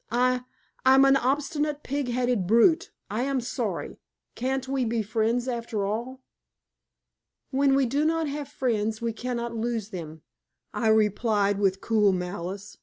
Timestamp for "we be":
4.67-5.03